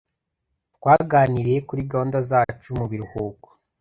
Twaganiriye 0.75 1.59
kuri 1.67 1.81
gahunda 1.91 2.17
zacu 2.29 2.69
mu 2.79 2.85
biruhuko. 2.91 3.47